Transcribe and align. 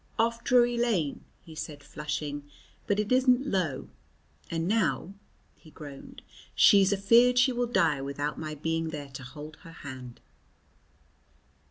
"Off 0.17 0.43
Drury 0.43 0.77
Lane," 0.79 1.23
he 1.43 1.53
said, 1.53 1.83
flushing, 1.83 2.49
"but 2.87 2.99
it 2.99 3.11
isn't 3.11 3.45
low. 3.45 3.87
And 4.49 4.67
now," 4.67 5.13
he 5.53 5.69
groaned, 5.69 6.23
"she's 6.55 6.91
afeared 6.91 7.37
she 7.37 7.51
will 7.51 7.67
die 7.67 8.01
without 8.01 8.39
my 8.39 8.55
being 8.55 8.89
there 8.89 9.09
to 9.09 9.21
hold 9.21 9.57
her 9.57 9.71
hand." 9.85 10.19